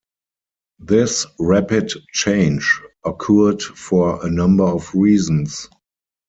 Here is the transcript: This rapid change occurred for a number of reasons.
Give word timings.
This 0.79 1.27
rapid 1.39 1.89
change 2.11 2.81
occurred 3.05 3.61
for 3.61 4.25
a 4.25 4.31
number 4.31 4.63
of 4.63 4.89
reasons. 4.95 5.69